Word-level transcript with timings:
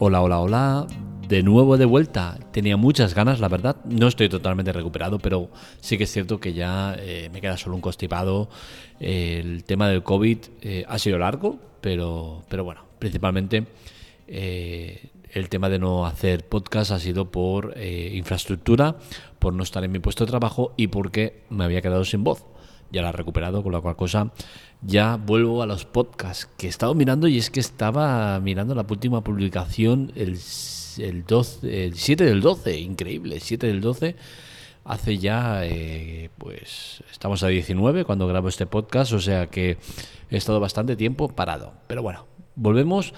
Hola, 0.00 0.22
hola, 0.22 0.38
hola. 0.38 0.86
De 1.26 1.42
nuevo 1.42 1.76
de 1.76 1.84
vuelta. 1.84 2.38
Tenía 2.52 2.76
muchas 2.76 3.16
ganas, 3.16 3.40
la 3.40 3.48
verdad. 3.48 3.84
No 3.84 4.06
estoy 4.06 4.28
totalmente 4.28 4.72
recuperado, 4.72 5.18
pero 5.18 5.50
sí 5.80 5.98
que 5.98 6.04
es 6.04 6.12
cierto 6.12 6.38
que 6.38 6.52
ya 6.52 6.94
eh, 6.96 7.28
me 7.32 7.40
queda 7.40 7.56
solo 7.56 7.74
un 7.74 7.80
constipado. 7.80 8.48
el 9.00 9.64
tema 9.64 9.88
del 9.88 10.04
COVID 10.04 10.38
eh, 10.62 10.84
ha 10.86 11.00
sido 11.00 11.18
largo, 11.18 11.58
pero, 11.80 12.44
pero 12.48 12.62
bueno, 12.62 12.84
principalmente 13.00 13.66
eh, 14.28 15.10
el 15.32 15.48
tema 15.48 15.68
de 15.68 15.80
no 15.80 16.06
hacer 16.06 16.48
podcast 16.48 16.92
ha 16.92 17.00
sido 17.00 17.32
por 17.32 17.74
infraestructura, 17.76 18.98
por 19.40 19.52
no 19.52 19.64
estar 19.64 19.82
en 19.82 19.90
mi 19.90 19.98
puesto 19.98 20.24
de 20.24 20.30
trabajo 20.30 20.74
y 20.76 20.86
porque 20.86 21.42
me 21.50 21.64
había 21.64 21.82
quedado 21.82 22.04
sin 22.04 22.22
voz. 22.22 22.44
Ya 22.90 23.02
la 23.02 23.10
he 23.10 23.12
recuperado, 23.12 23.62
con 23.62 23.72
la 23.72 23.80
cual 23.80 23.96
cosa 23.96 24.32
ya 24.82 25.16
vuelvo 25.16 25.62
a 25.62 25.66
los 25.66 25.84
podcasts 25.84 26.48
que 26.56 26.66
he 26.66 26.70
estado 26.70 26.94
mirando 26.94 27.26
y 27.28 27.38
es 27.38 27.50
que 27.50 27.60
estaba 27.60 28.38
mirando 28.40 28.74
la 28.74 28.86
última 28.88 29.22
publicación 29.22 30.12
el, 30.14 30.38
el, 30.98 31.24
12, 31.26 31.84
el 31.86 31.94
7 31.94 32.24
del 32.24 32.40
12, 32.40 32.78
increíble, 32.78 33.40
7 33.40 33.66
del 33.66 33.80
12. 33.80 34.16
Hace 34.84 35.18
ya, 35.18 35.66
eh, 35.66 36.30
pues, 36.38 37.02
estamos 37.10 37.42
a 37.42 37.48
19 37.48 38.04
cuando 38.04 38.26
grabo 38.26 38.48
este 38.48 38.64
podcast, 38.66 39.12
o 39.12 39.20
sea 39.20 39.48
que 39.48 39.76
he 40.30 40.36
estado 40.36 40.60
bastante 40.60 40.96
tiempo 40.96 41.28
parado. 41.28 41.74
Pero 41.88 42.02
bueno, 42.02 42.26
volvemos 42.54 43.12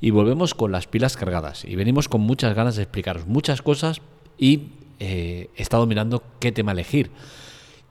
y 0.00 0.10
volvemos 0.10 0.54
con 0.54 0.70
las 0.70 0.86
pilas 0.86 1.16
cargadas. 1.16 1.64
Y 1.64 1.74
venimos 1.74 2.08
con 2.08 2.20
muchas 2.20 2.54
ganas 2.54 2.76
de 2.76 2.82
explicaros 2.82 3.26
muchas 3.26 3.60
cosas 3.60 4.00
y 4.38 4.68
eh, 5.00 5.50
he 5.56 5.62
estado 5.62 5.86
mirando 5.86 6.22
qué 6.38 6.52
tema 6.52 6.72
elegir. 6.72 7.10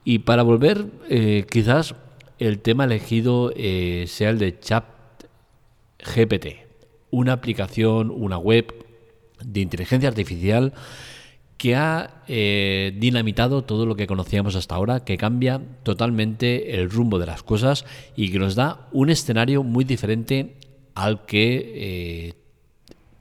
Y 0.08 0.20
para 0.20 0.44
volver, 0.44 0.86
eh, 1.10 1.46
quizás 1.50 1.96
el 2.38 2.60
tema 2.60 2.84
elegido 2.84 3.52
eh, 3.56 4.04
sea 4.06 4.30
el 4.30 4.38
de 4.38 4.56
Chat 4.60 4.84
GPT, 5.98 6.46
una 7.10 7.32
aplicación, 7.32 8.12
una 8.12 8.38
web 8.38 8.72
de 9.44 9.60
inteligencia 9.60 10.08
artificial 10.08 10.72
que 11.56 11.74
ha 11.74 12.22
eh, 12.28 12.94
dinamitado 12.96 13.64
todo 13.64 13.84
lo 13.84 13.96
que 13.96 14.06
conocíamos 14.06 14.54
hasta 14.54 14.76
ahora, 14.76 15.04
que 15.04 15.18
cambia 15.18 15.60
totalmente 15.82 16.78
el 16.78 16.88
rumbo 16.88 17.18
de 17.18 17.26
las 17.26 17.42
cosas 17.42 17.84
y 18.14 18.30
que 18.30 18.38
nos 18.38 18.54
da 18.54 18.86
un 18.92 19.10
escenario 19.10 19.64
muy 19.64 19.84
diferente 19.84 20.54
al 20.94 21.26
que 21.26 21.72
eh, 21.74 22.34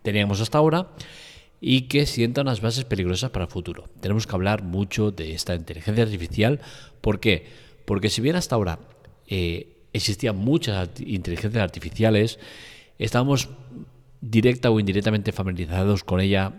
teníamos 0.03 0.39
hasta 0.39 0.59
ahora 0.59 0.89
y 1.61 1.83
que 1.83 2.05
sienta 2.05 2.41
unas 2.41 2.61
bases 2.61 2.85
peligrosas 2.85 3.31
para 3.31 3.45
el 3.45 3.51
futuro. 3.51 3.85
Tenemos 3.99 4.27
que 4.27 4.35
hablar 4.35 4.63
mucho 4.63 5.11
de 5.11 5.33
esta 5.33 5.55
inteligencia 5.55 6.03
artificial. 6.03 6.59
¿Por 7.01 7.19
qué? 7.19 7.45
Porque 7.85 8.09
si 8.09 8.21
bien 8.21 8.35
hasta 8.35 8.55
ahora 8.55 8.79
eh, 9.27 9.77
existían 9.93 10.37
muchas 10.37 10.89
inteligencias 10.99 11.63
artificiales, 11.63 12.39
estábamos 12.99 13.49
directa 14.21 14.71
o 14.71 14.79
indirectamente 14.79 15.31
familiarizados 15.31 16.03
con 16.03 16.19
ella 16.19 16.53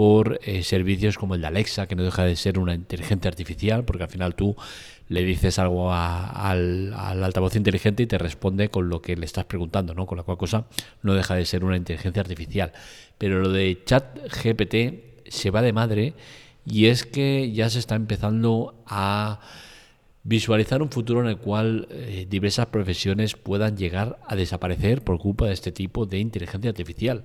por 0.00 0.40
eh, 0.44 0.62
servicios 0.62 1.18
como 1.18 1.34
el 1.34 1.42
de 1.42 1.48
Alexa, 1.48 1.86
que 1.86 1.94
no 1.94 2.02
deja 2.02 2.24
de 2.24 2.34
ser 2.34 2.58
una 2.58 2.74
inteligencia 2.74 3.28
artificial, 3.28 3.84
porque 3.84 4.04
al 4.04 4.08
final 4.08 4.34
tú 4.34 4.56
le 5.08 5.22
dices 5.24 5.58
algo 5.58 5.92
al, 5.92 6.94
altavoz 6.94 7.54
inteligente 7.54 8.04
y 8.04 8.06
te 8.06 8.16
responde 8.16 8.70
con 8.70 8.88
lo 8.88 9.02
que 9.02 9.14
le 9.14 9.26
estás 9.26 9.44
preguntando, 9.44 9.92
¿no? 9.92 10.06
Con 10.06 10.16
la 10.16 10.24
cual 10.24 10.38
cosa 10.38 10.64
no 11.02 11.12
deja 11.12 11.34
de 11.34 11.44
ser 11.44 11.64
una 11.64 11.76
inteligencia 11.76 12.22
artificial. 12.22 12.72
Pero 13.18 13.40
lo 13.40 13.50
de 13.50 13.78
chat 13.84 14.16
GPT 14.42 15.28
se 15.28 15.50
va 15.50 15.60
de 15.60 15.74
madre 15.74 16.14
y 16.64 16.86
es 16.86 17.04
que 17.04 17.52
ya 17.52 17.68
se 17.68 17.78
está 17.78 17.94
empezando 17.94 18.82
a 18.86 19.40
visualizar 20.22 20.80
un 20.80 20.88
futuro 20.88 21.20
en 21.20 21.26
el 21.26 21.36
cual 21.36 21.88
eh, 21.90 22.26
diversas 22.26 22.68
profesiones 22.68 23.36
puedan 23.36 23.76
llegar 23.76 24.18
a 24.26 24.34
desaparecer 24.34 25.02
por 25.02 25.18
culpa 25.18 25.44
de 25.44 25.52
este 25.52 25.72
tipo 25.72 26.06
de 26.06 26.20
inteligencia 26.20 26.70
artificial. 26.70 27.24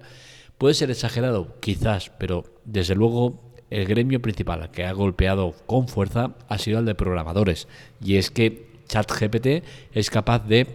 Puede 0.58 0.73
ser 0.73 0.92
exagerado, 0.92 1.59
quizás, 1.59 2.11
pero 2.17 2.45
desde 2.64 2.95
luego 2.95 3.42
el 3.70 3.86
gremio 3.86 4.21
principal 4.21 4.71
que 4.71 4.86
ha 4.86 4.93
golpeado 4.93 5.54
con 5.66 5.88
fuerza 5.88 6.36
ha 6.48 6.58
sido 6.58 6.80
el 6.80 6.86
de 6.86 6.95
programadores. 6.95 7.67
Y 8.02 8.17
es 8.17 8.32
que 8.32 8.71
ChatGPT 8.88 9.65
es 9.94 10.10
capaz 10.10 10.39
de 10.48 10.67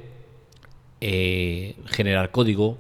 eh, 1.00 1.76
generar 1.86 2.30
código, 2.30 2.78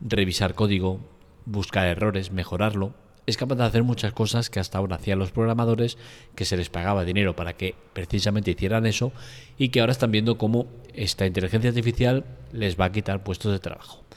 revisar 0.00 0.54
código, 0.54 1.00
buscar 1.44 1.86
errores, 1.86 2.32
mejorarlo 2.32 2.94
es 3.28 3.36
capaz 3.36 3.56
de 3.56 3.64
hacer 3.64 3.82
muchas 3.82 4.14
cosas 4.14 4.48
que 4.48 4.58
hasta 4.58 4.78
ahora 4.78 4.96
hacían 4.96 5.18
los 5.18 5.32
programadores, 5.32 5.98
que 6.34 6.46
se 6.46 6.56
les 6.56 6.70
pagaba 6.70 7.04
dinero 7.04 7.36
para 7.36 7.52
que 7.52 7.74
precisamente 7.92 8.52
hicieran 8.52 8.86
eso 8.86 9.12
y 9.58 9.68
que 9.68 9.80
ahora 9.80 9.92
están 9.92 10.10
viendo 10.10 10.38
cómo 10.38 10.66
esta 10.94 11.26
inteligencia 11.26 11.68
artificial 11.68 12.24
les 12.54 12.80
va 12.80 12.86
a 12.86 12.92
quitar 12.92 13.22
puestos 13.22 13.52
de 13.52 13.58
trabajo. 13.58 14.07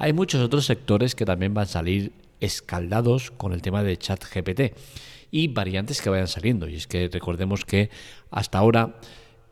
Hay 0.00 0.14
muchos 0.14 0.40
otros 0.40 0.64
sectores 0.64 1.14
que 1.14 1.26
también 1.26 1.52
van 1.52 1.64
a 1.64 1.66
salir 1.66 2.12
escaldados 2.40 3.30
con 3.30 3.52
el 3.52 3.60
tema 3.60 3.82
de 3.82 3.98
chat 3.98 4.24
GPT 4.24 4.74
y 5.30 5.48
variantes 5.48 6.00
que 6.00 6.08
vayan 6.08 6.26
saliendo. 6.26 6.70
Y 6.70 6.76
es 6.76 6.86
que 6.86 7.10
recordemos 7.12 7.66
que 7.66 7.90
hasta 8.30 8.56
ahora 8.56 8.98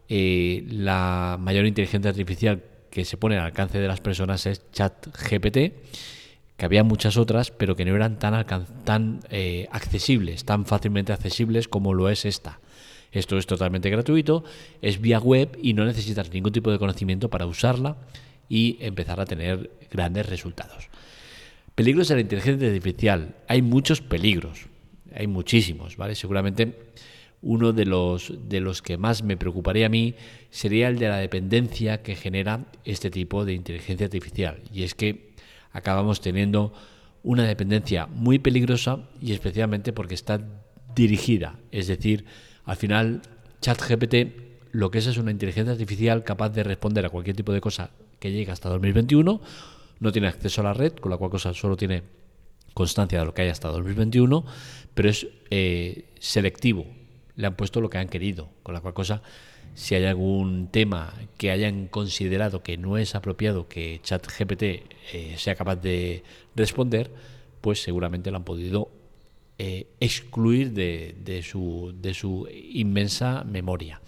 eh, 0.08 0.64
la 0.70 1.36
mayor 1.38 1.66
inteligencia 1.66 2.10
artificial 2.10 2.64
que 2.88 3.04
se 3.04 3.18
pone 3.18 3.36
al 3.36 3.44
alcance 3.44 3.78
de 3.78 3.88
las 3.88 4.00
personas 4.00 4.46
es 4.46 4.62
chat 4.72 5.08
GPT 5.08 5.74
que 6.56 6.64
había 6.64 6.82
muchas 6.82 7.18
otras, 7.18 7.50
pero 7.50 7.76
que 7.76 7.84
no 7.84 7.94
eran 7.94 8.18
tan, 8.18 8.46
tan 8.84 9.20
eh, 9.28 9.68
accesibles, 9.70 10.46
tan 10.46 10.64
fácilmente 10.64 11.12
accesibles 11.12 11.68
como 11.68 11.92
lo 11.92 12.08
es 12.08 12.24
esta. 12.24 12.58
Esto 13.12 13.36
es 13.36 13.46
totalmente 13.46 13.90
gratuito, 13.90 14.44
es 14.80 14.98
vía 14.98 15.18
web 15.18 15.58
y 15.62 15.74
no 15.74 15.84
necesitas 15.84 16.32
ningún 16.32 16.52
tipo 16.52 16.70
de 16.70 16.78
conocimiento 16.78 17.28
para 17.28 17.44
usarla 17.44 17.98
y 18.48 18.78
empezar 18.80 19.20
a 19.20 19.26
tener 19.26 19.70
grandes 19.90 20.26
resultados. 20.26 20.88
Peligros 21.74 22.08
de 22.08 22.16
la 22.16 22.20
inteligencia 22.22 22.68
artificial. 22.68 23.36
Hay 23.46 23.62
muchos 23.62 24.00
peligros, 24.00 24.66
hay 25.14 25.26
muchísimos, 25.26 25.96
¿vale? 25.96 26.14
Seguramente 26.14 26.74
uno 27.40 27.72
de 27.72 27.86
los, 27.86 28.32
de 28.48 28.60
los 28.60 28.82
que 28.82 28.98
más 28.98 29.22
me 29.22 29.36
preocuparía 29.36 29.86
a 29.86 29.90
mí 29.90 30.14
sería 30.50 30.88
el 30.88 30.98
de 30.98 31.08
la 31.08 31.18
dependencia 31.18 32.02
que 32.02 32.16
genera 32.16 32.66
este 32.84 33.10
tipo 33.10 33.44
de 33.44 33.52
inteligencia 33.52 34.06
artificial. 34.06 34.60
Y 34.72 34.82
es 34.82 34.94
que 34.94 35.34
acabamos 35.70 36.20
teniendo 36.20 36.72
una 37.22 37.44
dependencia 37.44 38.06
muy 38.06 38.38
peligrosa 38.38 39.08
y 39.20 39.32
especialmente 39.32 39.92
porque 39.92 40.14
está 40.14 40.40
dirigida. 40.94 41.58
Es 41.70 41.86
decir, 41.86 42.24
al 42.64 42.76
final 42.76 43.22
ChatGPT 43.60 44.14
lo 44.72 44.90
que 44.90 44.98
es 44.98 45.06
es 45.06 45.16
una 45.16 45.30
inteligencia 45.30 45.72
artificial 45.72 46.24
capaz 46.24 46.50
de 46.50 46.62
responder 46.62 47.06
a 47.06 47.10
cualquier 47.10 47.36
tipo 47.36 47.52
de 47.52 47.60
cosa 47.60 47.90
que 48.18 48.32
llegue 48.32 48.52
hasta 48.52 48.68
2021. 48.68 49.40
No 50.00 50.12
tiene 50.12 50.28
acceso 50.28 50.60
a 50.60 50.64
la 50.64 50.74
red, 50.74 50.94
con 50.94 51.10
la 51.10 51.16
cual 51.16 51.30
cosa 51.30 51.54
solo 51.54 51.76
tiene 51.76 52.02
constancia 52.74 53.18
de 53.18 53.24
lo 53.24 53.34
que 53.34 53.42
hay 53.42 53.48
hasta 53.48 53.68
2021, 53.68 54.44
pero 54.94 55.08
es 55.08 55.26
eh, 55.50 56.04
selectivo. 56.20 56.86
Le 57.36 57.46
han 57.46 57.56
puesto 57.56 57.80
lo 57.80 57.90
que 57.90 57.98
han 57.98 58.08
querido, 58.08 58.48
con 58.62 58.74
la 58.74 58.80
cual 58.80 58.94
cosa 58.94 59.22
si 59.74 59.94
hay 59.94 60.06
algún 60.06 60.68
tema 60.72 61.14
que 61.36 61.52
hayan 61.52 61.86
considerado 61.86 62.64
que 62.64 62.76
no 62.76 62.98
es 62.98 63.14
apropiado 63.14 63.68
que 63.68 64.00
ChatGPT 64.02 64.62
eh, 64.62 65.34
sea 65.36 65.54
capaz 65.54 65.76
de 65.76 66.24
responder, 66.56 67.12
pues 67.60 67.82
seguramente 67.82 68.32
lo 68.32 68.38
han 68.38 68.44
podido 68.44 68.90
eh, 69.58 69.86
excluir 70.00 70.72
de, 70.72 71.42
su, 71.48 71.94
de 72.00 72.14
su 72.14 72.48
inmensa 72.52 73.44
memoria. 73.44 74.00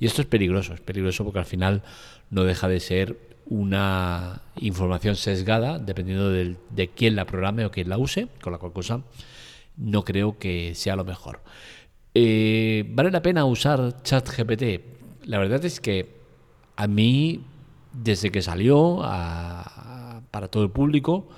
Y 0.00 0.06
esto 0.06 0.22
es 0.22 0.26
peligroso, 0.26 0.74
es 0.74 0.80
peligroso 0.80 1.24
porque 1.24 1.38
al 1.38 1.44
final 1.44 1.82
no 2.30 2.42
deja 2.42 2.66
de 2.66 2.80
ser 2.80 3.16
una 3.46 4.42
información 4.56 5.16
sesgada 5.16 5.78
dependiendo 5.78 6.30
de, 6.30 6.56
de 6.70 6.88
quién 6.88 7.16
la 7.16 7.26
programe 7.26 7.64
o 7.64 7.70
quién 7.70 7.88
la 7.88 7.98
use, 7.98 8.28
con 8.40 8.52
la 8.52 8.58
cual 8.58 8.72
cosa 8.72 9.02
no 9.76 10.04
creo 10.04 10.38
que 10.38 10.74
sea 10.74 10.96
lo 10.96 11.04
mejor. 11.04 11.40
Eh, 12.14 12.84
¿Vale 12.90 13.10
la 13.10 13.22
pena 13.22 13.44
usar 13.44 14.02
ChatGPT? 14.02 14.92
la 15.24 15.38
verdad 15.38 15.64
es 15.64 15.80
que 15.80 16.16
a 16.76 16.86
mí, 16.86 17.44
desde 17.92 18.30
que 18.30 18.42
salió 18.42 18.98
para 18.98 20.48
todo 20.50 20.64
el 20.64 20.70
público, 20.70 21.28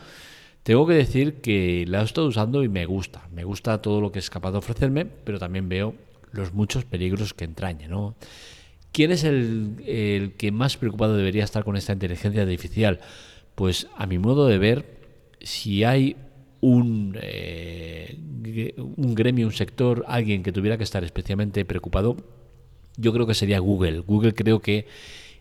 tengo 0.63 0.87
que 0.87 0.95
decir 0.95 1.41
que 1.43 1.85
la 1.87 2.01
he 2.01 2.05
estado 2.05 2.27
usando 2.27 2.63
y 2.63 2.69
me 2.69 2.87
gusta. 2.87 3.29
Me 3.31 3.45
gusta 3.45 3.83
todo 3.83 4.01
lo 4.01 4.11
que 4.11 4.21
es 4.21 4.31
capaz 4.31 4.53
de 4.53 4.59
ofrecerme, 4.59 5.05
pero 5.05 5.39
también 5.39 5.69
veo 5.69 5.95
los 6.33 6.55
muchos 6.55 6.85
peligros 6.85 7.35
que 7.35 7.45
entraña. 7.45 7.89
¿no? 7.89 8.15
¿Quién 8.95 9.11
es 9.11 9.25
el, 9.25 10.35
que 10.39 10.53
más 10.53 10.77
preocupado 10.77 11.17
debería 11.17 11.43
estar 11.43 11.65
con 11.65 11.77
esta 11.77 11.93
inteligencia 11.93 12.43
artificial? 12.43 13.01
Pues 13.57 13.89
a 13.97 14.07
mi 14.07 14.19
modo 14.19 14.47
de 14.47 14.57
ver, 14.59 15.01
si 15.41 15.83
hay 15.83 16.15
un, 16.61 17.19
eh, 17.21 18.17
un 18.77 19.15
gremio, 19.17 19.49
un 19.49 19.53
sector, 19.53 20.05
alguien 20.07 20.45
que 20.45 20.53
tuviera 20.53 20.79
que 20.79 20.85
estar 20.85 21.03
especialmente 21.03 21.65
preocupado, 21.65 22.17
yo 22.97 23.13
creo 23.13 23.27
que 23.27 23.35
sería 23.35 23.59
Google. 23.59 23.99
Google 23.99 24.33
creo 24.33 24.61
que 24.61 24.87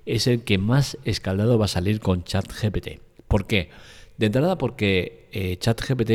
es 0.08 0.26
el 0.26 0.44
que 0.44 0.58
más 0.58 0.98
escaldado 1.06 1.60
va 1.60 1.66
a 1.66 1.68
salir 1.68 2.00
con 2.00 2.24
ChatGPT. 2.24 3.02
¿Por 3.28 3.46
qué? 3.46 3.70
De 4.18 4.26
entrada 4.26 4.58
porque 4.58 5.30
eh, 5.32 5.58
ChatGPT 5.58 6.12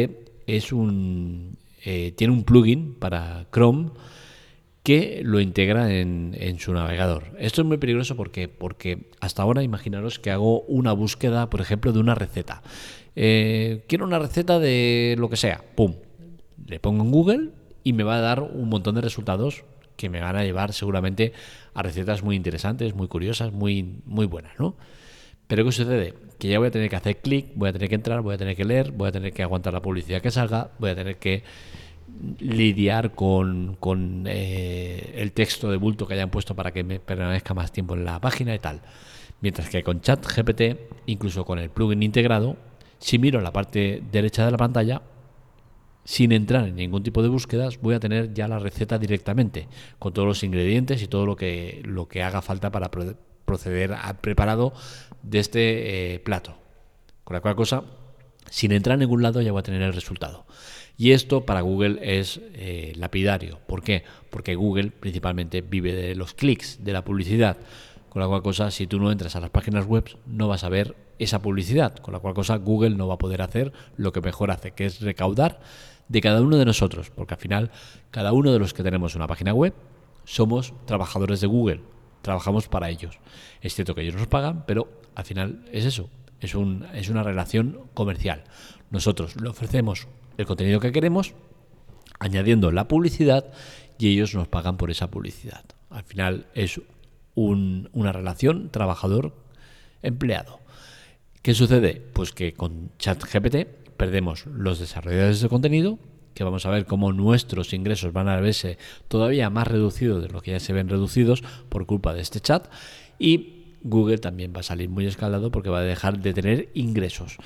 es 0.49 0.73
un 0.73 1.57
eh, 1.85 2.13
tiene 2.17 2.33
un 2.33 2.43
plugin 2.43 2.95
para 2.95 3.47
Chrome 3.53 3.91
que 4.83 5.21
lo 5.25 5.41
integra 5.41 5.93
en, 5.93 6.35
en, 6.39 6.59
su 6.59 6.73
navegador. 6.73 7.25
Esto 7.39 7.63
es 7.63 7.67
muy 7.67 7.77
peligroso 7.77 8.17
porque, 8.17 8.49
porque 8.49 9.11
hasta 9.21 9.43
ahora 9.43 9.63
imaginaros 9.63 10.19
que 10.19 10.31
hago 10.31 10.63
una 10.63 10.93
búsqueda, 10.93 11.51
por 11.51 11.61
ejemplo, 11.61 11.93
de 11.93 11.99
una 11.99 12.15
receta. 12.15 12.63
eh, 13.15 13.85
quiero 13.89 14.07
una 14.07 14.19
receta 14.19 14.59
de 14.59 15.17
lo 15.19 15.29
que 15.29 15.37
sea, 15.37 15.63
¡pum! 15.75 15.97
Le 16.67 16.81
pongo 16.81 17.05
en 17.05 17.11
Google 17.11 17.51
y 17.85 17.93
me 17.93 18.05
va 18.05 18.17
a 18.17 18.21
dar 18.21 18.43
un 18.43 18.69
montón 18.69 18.95
de 18.95 19.01
resultados 19.01 19.65
que 19.97 20.09
me 20.09 20.21
van 20.21 20.37
a 20.37 20.45
llevar 20.45 20.73
seguramente 20.73 21.33
a 21.75 21.83
recetas 21.83 22.23
muy 22.23 22.37
interesantes, 22.37 22.95
muy 22.95 23.09
curiosas, 23.09 23.53
muy, 23.53 24.01
muy 24.05 24.27
buenas, 24.27 24.53
¿no? 24.59 24.77
Pero 25.49 25.65
¿qué 25.65 25.73
sucede? 25.73 26.15
Que 26.39 26.49
ya 26.49 26.59
voy 26.59 26.69
a 26.69 26.71
tener 26.71 26.89
que 26.89 26.97
hacer 26.97 27.17
clic, 27.19 27.47
voy 27.55 27.71
a 27.71 27.73
tener 27.73 27.89
que 27.89 27.95
entrar, 27.95 28.21
voy 28.21 28.35
a 28.35 28.39
tener 28.39 28.55
que 28.55 28.65
leer, 28.65 28.93
voy 28.93 29.09
a 29.09 29.13
tener 29.13 29.33
que 29.33 29.43
aguantar 29.43 29.73
la 29.73 29.83
publicidad 29.83 30.21
que 30.21 30.31
salga, 30.31 30.71
voy 30.79 30.91
a 30.91 30.95
tener 30.95 31.17
que 31.17 31.43
lidiar 32.41 33.15
con, 33.15 33.77
con 33.79 34.25
eh, 34.27 35.15
el 35.17 35.33
texto 35.33 35.71
de 35.71 35.77
bulto 35.77 36.07
que 36.07 36.15
hayan 36.15 36.31
puesto 36.31 36.55
para 36.55 36.73
que 36.73 36.85
me 36.85 37.01
permanezca 37.01 37.55
más 37.55 37.73
tiempo 37.73 37.95
en 37.95 38.05
la 38.05 38.21
página 38.21 38.55
y 38.55 38.59
tal. 38.59 38.81
Mientras 39.41 39.69
que 39.69 39.83
con 39.83 40.01
ChatGPT, 40.01 40.63
incluso 41.07 41.45
con 41.45 41.59
el 41.59 41.71
plugin 41.71 42.03
integrado, 42.03 42.57
si 42.99 43.19
miro 43.19 43.41
la 43.41 43.53
parte 43.53 44.03
derecha 44.11 44.45
de 44.45 44.51
la 44.51 44.57
pantalla, 44.57 45.03
sin 46.05 46.33
entrar 46.33 46.67
en 46.67 46.75
ningún 46.75 47.03
tipo 47.03 47.23
de 47.23 47.29
búsquedas, 47.29 47.81
voy 47.81 47.95
a 47.95 48.01
tener 48.01 48.33
ya 48.33 48.49
la 48.49 48.59
receta 48.59 48.99
directamente, 48.99 49.69
con 49.99 50.13
todos 50.13 50.27
los 50.27 50.43
ingredientes 50.43 51.03
y 51.03 51.07
todo 51.07 51.27
lo 51.27 51.37
que, 51.37 51.83
lo 51.85 52.09
que 52.09 52.23
haga 52.23 52.43
falta 52.43 52.73
para 52.73 52.91
proceder 53.45 53.93
al 53.93 54.17
preparado 54.17 54.73
de 55.23 55.39
este 55.39 56.15
eh, 56.15 56.19
plato. 56.21 56.57
Con 57.25 57.35
la 57.35 57.41
cual 57.41 57.57
cosa, 57.57 57.85
sin 58.51 58.73
entrar 58.73 58.95
en 58.95 59.01
ningún 59.01 59.23
lado, 59.23 59.41
ya 59.41 59.53
voy 59.53 59.61
a 59.61 59.63
tener 59.63 59.83
el 59.83 59.93
resultado. 59.93 60.47
Y 60.97 61.13
esto 61.13 61.47
para 61.47 61.61
Google 61.61 62.01
es 62.03 62.41
eh, 62.55 62.93
lapidario. 62.97 63.61
¿Por 63.67 63.83
qué? 63.83 64.03
Porque 64.31 64.57
Google 64.57 64.91
principalmente 64.91 65.61
vive 65.61 65.95
de 65.95 66.17
los 66.17 66.35
clics, 66.35 66.83
de 66.83 66.93
la 66.93 67.05
publicidad. 67.05 67.57
Con 68.09 68.21
la 68.21 68.27
cual 68.27 68.43
cosa, 68.43 68.71
si 68.71 68.87
tú 68.87 68.99
no 68.99 69.13
entras 69.13 69.37
a 69.37 69.41
las 69.41 69.51
páginas 69.51 69.87
web, 69.87 70.05
no 70.27 70.49
vas 70.49 70.65
a 70.65 70.69
ver 70.69 70.97
esa 71.21 71.41
publicidad. 71.41 71.95
Con 71.99 72.15
la 72.15 72.21
cual 72.21 72.35
cosa, 72.35 72.57
Google 72.57 72.97
no 72.97 73.07
va 73.07 73.15
a 73.15 73.19
poder 73.19 73.43
hacer 73.43 73.73
lo 73.97 74.13
que 74.13 74.21
mejor 74.21 74.51
hace, 74.51 74.73
que 74.73 74.87
es 74.87 75.01
recaudar 75.01 75.61
de 76.09 76.21
cada 76.21 76.41
uno 76.41 76.57
de 76.57 76.65
nosotros. 76.65 77.11
Porque 77.11 77.35
al 77.35 77.41
final, 77.41 77.71
cada 78.11 78.33
uno 78.33 78.53
de 78.53 78.59
los 78.59 78.75
que 78.75 78.83
tenemos 78.83 79.15
una 79.15 79.29
página 79.29 79.55
web, 79.55 79.75
somos 80.25 80.75
trabajadores 80.85 81.41
de 81.41 81.47
Google. 81.47 81.81
Trabajamos 82.23 82.67
para 82.67 82.91
ellos. 82.91 83.21
Es 83.61 83.75
cierto 83.75 83.95
que 83.95 84.03
ellos 84.03 84.17
nos 84.17 84.27
pagan, 84.27 84.65
pero 84.67 84.89
al 85.15 85.25
final 85.25 85.65
es 85.71 85.85
eso. 85.85 86.11
Es, 86.41 86.55
un, 86.55 86.87
es 86.95 87.09
una 87.09 87.23
relación 87.23 87.81
comercial. 87.95 88.45
Nosotros 88.91 89.41
le 89.41 89.49
ofrecemos 89.49 90.07
el 90.37 90.47
contenido 90.47 90.81
que 90.81 90.93
queremos, 90.93 91.35
añadiendo 92.21 92.71
la 92.71 92.89
publicidad 92.89 93.53
y 93.99 94.09
ellos 94.09 94.35
nos 94.35 94.49
pagan 94.49 94.77
por 94.77 94.91
esa 94.91 95.11
publicidad. 95.11 95.65
Al 95.91 96.05
final 96.05 96.47
es 96.55 96.81
una 97.35 98.13
relación 98.13 98.71
trabajador-empleado. 98.71 100.61
¿Qué 101.43 101.55
sucede? 101.55 102.03
Pues 102.13 102.33
que 102.33 102.53
con 102.53 102.91
ChatGPT 102.99 103.67
perdemos 103.97 104.47
los 104.47 104.79
desarrolladores 104.79 105.41
de 105.41 105.49
contenido, 105.49 105.99
que 106.35 106.45
vamos 106.45 106.67
a 106.67 106.71
ver 106.71 106.87
cómo 106.87 107.13
nuestros 107.13 107.73
ingresos 107.73 108.13
van 108.13 108.29
a 108.29 108.41
verse 108.41 108.79
todavía 109.09 109.51
más 109.51 109.67
reducidos 109.67 110.23
de 110.23 110.29
lo 110.29 110.41
que 110.41 110.53
ya 110.53 110.61
se 110.61 110.73
ven 110.73 110.89
reducidos 110.89 111.43
por 111.69 111.87
culpa 111.87 112.15
de 112.15 112.21
este 112.21 112.41
chat, 112.41 112.69
y 113.19 113.58
Google 113.83 114.19
también 114.19 114.53
va 114.55 114.61
a 114.61 114.65
salir 114.65 114.89
muy 114.89 115.07
escalado 115.07 115.51
porque 115.51 115.71
va 115.71 115.81
a 115.81 115.83
dejar 115.83 116.21
de 116.21 116.35
tener 116.35 116.69
ingresos. 116.75 117.37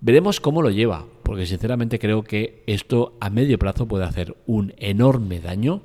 Veremos 0.00 0.40
cómo 0.40 0.62
lo 0.62 0.70
lleva, 0.70 1.06
porque 1.22 1.46
sinceramente 1.46 1.98
creo 1.98 2.22
que 2.22 2.62
esto 2.66 3.16
a 3.20 3.30
medio 3.30 3.58
plazo 3.58 3.86
puede 3.86 4.04
hacer 4.04 4.36
un 4.46 4.74
enorme 4.76 5.40
daño 5.40 5.82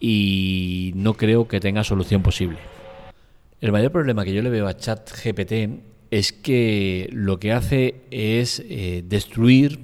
y 0.00 0.92
no 0.96 1.14
creo 1.14 1.46
que 1.46 1.60
tenga 1.60 1.84
solución 1.84 2.22
posible. 2.22 2.58
El 3.60 3.70
mayor 3.70 3.92
problema 3.92 4.24
que 4.24 4.34
yo 4.34 4.42
le 4.42 4.50
veo 4.50 4.66
a 4.66 4.76
ChatGPT 4.76 5.52
es 6.10 6.32
que 6.32 7.08
lo 7.12 7.38
que 7.38 7.52
hace 7.52 8.02
es 8.10 8.60
eh, 8.68 9.04
destruir 9.06 9.78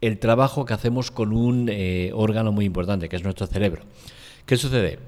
el 0.00 0.18
trabajo 0.18 0.64
que 0.64 0.74
hacemos 0.74 1.10
con 1.10 1.32
un 1.32 1.68
eh, 1.70 2.10
órgano 2.14 2.52
muy 2.52 2.64
importante, 2.64 3.08
que 3.08 3.16
es 3.16 3.22
nuestro 3.22 3.46
cerebro. 3.46 3.82
¿Qué 4.46 4.56
sucede? 4.56 4.98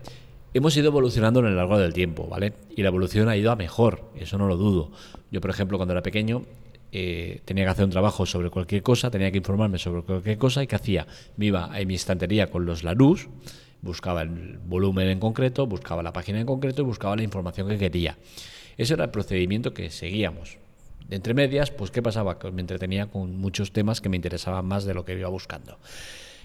Hemos 0.55 0.75
ido 0.77 0.89
evolucionando 0.89 1.41
en 1.41 1.47
el 1.47 1.57
largo 1.57 1.79
del 1.79 1.93
tiempo, 1.93 2.27
¿vale? 2.27 2.55
Y 2.75 2.83
la 2.83 2.89
evolución 2.89 3.29
ha 3.29 3.37
ido 3.37 3.51
a 3.51 3.57
mejor, 3.57 4.11
eso 4.17 4.39
no 4.39 4.49
lo 4.49 4.57
dudo. 4.57 4.91
Yo, 5.31 5.43
por 5.43 5.51
ejemplo, 5.51 5.77
cuando 5.77 5.93
era 5.93 6.03
pequeño, 6.03 6.43
eh, 6.91 7.43
tenía 7.45 7.65
que 7.65 7.71
hacer 7.71 7.85
un 7.85 7.91
trabajo 7.91 8.25
sobre 8.25 8.49
cualquier 8.49 8.83
cosa, 8.83 9.11
tenía 9.11 9.31
que 9.31 9.37
informarme 9.37 9.79
sobre 9.79 10.03
cualquier 10.03 10.39
cosa, 10.39 10.63
¿y 10.63 10.67
qué 10.67 10.77
hacía? 10.77 11.07
Me 11.37 11.47
iba 11.47 11.67
a 11.67 11.85
mi 11.85 11.95
estantería 11.95 12.47
con 12.47 12.65
los 12.65 12.83
Larus, 12.83 13.29
buscaba 13.83 14.23
el 14.23 14.59
volumen 14.65 15.09
en 15.09 15.21
concreto, 15.21 15.67
buscaba 15.67 16.03
la 16.03 16.15
página 16.15 16.41
en 16.41 16.47
concreto 16.47 16.81
y 16.81 16.85
buscaba 16.87 17.15
la 17.15 17.23
información 17.23 17.69
que 17.69 17.77
quería. 17.77 18.17
Ese 18.79 18.95
era 18.95 19.05
el 19.05 19.11
procedimiento 19.11 19.75
que 19.75 19.91
seguíamos. 19.91 20.57
Entre 21.11 21.35
medias, 21.35 21.71
pues 21.71 21.91
¿qué 21.91 22.01
pasaba? 22.01 22.39
Me 22.53 22.63
entretenía 22.63 23.07
con 23.07 23.37
muchos 23.37 23.73
temas 23.73 24.01
que 24.01 24.09
me 24.09 24.17
interesaban 24.17 24.65
más 24.65 24.85
de 24.85 24.95
lo 24.95 25.05
que 25.05 25.13
iba 25.13 25.29
buscando. 25.29 25.79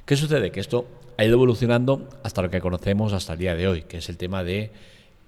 ¿Qué 0.06 0.18
sucede? 0.18 0.52
Que 0.52 0.60
esto 0.60 0.86
ha 1.18 1.24
ido 1.24 1.36
evolucionando 1.36 2.10
hasta 2.24 2.42
lo 2.42 2.50
que 2.50 2.60
conocemos 2.60 3.14
hasta 3.14 3.34
el 3.34 3.40
día 3.40 3.56
de 3.56 3.70
hoy, 3.70 3.84
que 3.84 3.98
es 3.98 4.10
el 4.10 4.18
tema 4.18 4.44
de 4.44 4.72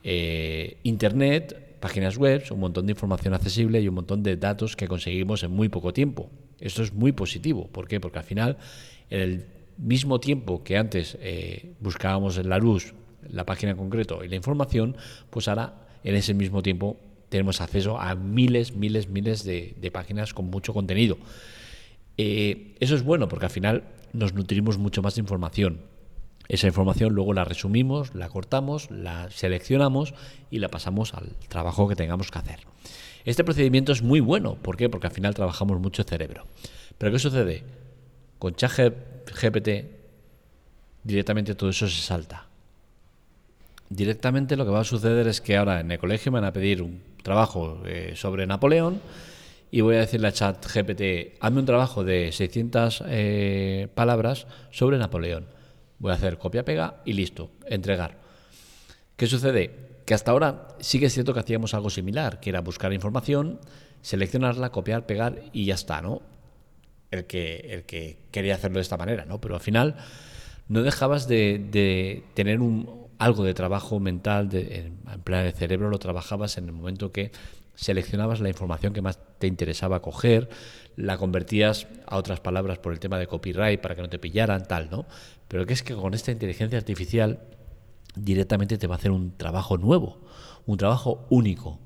eh, 0.04 0.77
Internet, 0.83 1.77
páginas 1.80 2.18
web, 2.18 2.44
un 2.51 2.60
montón 2.60 2.86
de 2.86 2.92
información 2.92 3.33
accesible 3.33 3.80
y 3.80 3.88
un 3.88 3.95
montón 3.95 4.22
de 4.22 4.36
datos 4.36 4.75
que 4.75 4.89
conseguimos 4.89 5.44
en 5.44 5.51
muy 5.51 5.69
poco 5.69 5.94
tiempo. 5.94 6.30
Esto 6.60 6.83
es 6.83 6.94
muy 6.94 7.13
positivo. 7.13 7.68
¿Por 7.68 7.88
qué? 7.88 8.01
Porque 8.01 8.19
al 8.19 8.25
final, 8.25 8.57
en 9.10 9.22
el 9.22 9.45
mismo 9.77 10.19
tiempo 10.19 10.62
que 10.62 10.78
antes 10.78 11.18
eh, 11.21 11.71
buscábamos 11.80 12.38
en 12.38 12.50
la 12.50 12.57
luz 12.57 12.94
la 13.31 13.45
página 13.45 13.71
en 13.71 13.78
concreto 13.78 14.25
y 14.25 14.28
la 14.28 14.36
información, 14.36 14.98
pues 15.30 15.48
ahora 15.48 15.88
en 16.04 16.16
ese 16.16 16.33
mismo 16.33 16.62
tiempo 16.62 16.98
tenemos 17.30 17.62
acceso 17.62 17.98
a 17.98 18.13
miles, 18.16 18.75
miles, 18.75 19.07
miles 19.07 19.45
de, 19.45 19.89
páginas 19.94 20.33
con 20.33 20.45
mucho 20.50 20.74
contenido. 20.74 21.18
Eh, 22.18 22.75
eso 22.80 22.95
es 22.95 23.04
bueno 23.04 23.28
porque 23.28 23.45
al 23.45 23.51
final 23.51 23.83
nos 24.16 24.34
nutrimos 24.34 24.78
mucho 24.78 25.02
más 25.02 25.16
de 25.16 25.22
información. 25.22 25.82
Esa 26.48 26.68
información 26.68 27.14
luego 27.14 27.34
la 27.34 27.44
resumimos, 27.44 28.14
la 28.14 28.30
cortamos, 28.30 28.92
la 28.92 29.30
seleccionamos 29.32 30.14
y 30.52 30.60
la 30.60 30.70
pasamos 30.70 31.14
al 31.14 31.36
trabajo 31.48 31.88
que 31.88 31.96
tengamos 31.96 32.30
que 32.32 32.40
hacer. 32.40 32.60
Este 33.26 33.44
procedimiento 33.44 33.92
es 33.92 34.04
muy 34.04 34.20
bueno, 34.20 34.56
¿por 34.56 34.78
qué? 34.78 34.88
Porque 34.88 35.08
al 35.08 35.14
final 35.14 35.34
trabajamos 35.34 35.80
mucho 35.80 36.04
cerebro. 36.04 36.46
Pero 36.98 37.12
¿qué 37.12 37.20
sucede? 37.20 37.64
Con 38.38 38.56
ChatGPT 38.56 39.70
directamente 41.04 41.56
todo 41.56 41.70
eso 41.72 41.88
se 41.88 42.02
salta. 42.02 42.48
Directamente 43.90 44.56
lo 44.56 44.66
que 44.66 44.72
va 44.72 44.82
a 44.82 44.84
suceder 44.84 45.28
es 45.28 45.42
que 45.42 45.58
ahora 45.58 45.80
en 45.80 45.92
el 45.92 46.00
colegio 46.00 46.32
me 46.32 46.40
van 46.40 46.50
a 46.50 46.54
pedir 46.54 46.82
un 46.82 47.02
trabajo 47.24 47.81
eh, 47.86 48.14
sobre 48.16 48.45
Napoleón 48.45 49.02
y 49.76 49.82
voy 49.82 49.98
a 49.98 50.00
decirle 50.00 50.30
a 50.30 50.32
ChatGPT, 50.32 51.36
hazme 51.42 51.60
un 51.60 51.66
trabajo 51.66 52.06
de 52.06 52.32
600 52.32 53.04
eh, 53.08 53.90
palabras 53.94 54.48
sobre 54.72 54.98
Napoleón. 54.98 55.48
Voy 56.00 56.12
a 56.12 56.14
hacer 56.14 56.38
copia-pega 56.38 57.02
y 57.04 57.12
listo, 57.12 57.52
entregar. 57.66 58.18
¿Qué 59.18 59.28
sucede? 59.28 60.00
Que 60.06 60.14
hasta 60.14 60.32
ahora 60.32 60.70
sí 60.80 60.98
que 60.98 61.08
es 61.08 61.14
cierto 61.14 61.34
que 61.34 61.42
hacíamos 61.42 61.74
algo 61.74 61.90
similar, 61.90 62.40
que 62.40 62.52
era 62.52 62.62
buscar 62.62 62.94
información, 62.94 63.60
seleccionarla, 64.02 64.72
copiar, 64.72 65.06
pegar 65.06 65.42
y 65.52 65.66
ya 65.66 65.76
está, 65.76 66.02
¿no? 66.02 66.22
El 67.12 67.26
que, 67.26 67.58
el 67.70 67.84
que 67.84 68.18
quería 68.32 68.56
hacerlo 68.56 68.78
de 68.78 68.84
esta 68.84 68.96
manera, 68.96 69.26
¿no? 69.26 69.42
Pero 69.42 69.56
al 69.56 69.62
final 69.62 69.98
no 70.70 70.84
dejabas 70.84 71.28
de, 71.28 72.24
tener 72.34 72.62
un, 72.62 73.10
algo 73.18 73.44
de 73.44 73.54
trabajo 73.54 74.00
mental, 74.00 74.48
de, 74.48 74.94
en 75.12 75.22
plan 75.26 75.46
el 75.46 75.52
cerebro 75.52 75.90
lo 75.90 76.00
trabajabas 76.00 76.58
en 76.58 76.68
el 76.68 76.72
momento 76.72 77.12
que 77.12 77.34
seleccionabas 77.76 78.40
la 78.40 78.50
información 78.50 78.94
que 78.94 79.02
más 79.02 79.20
te 79.40 79.48
interesaba 79.48 80.02
coger, 80.02 80.50
la 80.96 81.18
convertías 81.18 81.88
a 82.08 82.18
otras 82.18 82.40
palabras 82.40 82.80
por 82.80 82.94
el 82.94 83.00
tema 83.00 83.20
de 83.20 83.28
copyright 83.28 83.82
para 83.82 83.96
que 83.96 84.02
no 84.02 84.10
te 84.10 84.20
pillaran, 84.20 84.66
tal, 84.66 84.90
¿no? 84.90 85.06
Pero 85.48 85.66
que 85.66 85.74
es 85.74 85.84
que 85.84 85.94
con 85.94 86.14
esta 86.14 86.32
inteligencia 86.32 86.78
artificial 86.78 87.40
directamente 88.16 88.78
te 88.78 88.88
va 88.88 88.96
a 88.96 88.98
hacer 88.98 89.12
un 89.12 89.36
trabajo 89.38 89.78
nuevo, 89.78 90.22
un 90.66 90.78
trabajo 90.78 91.28
único, 91.30 91.80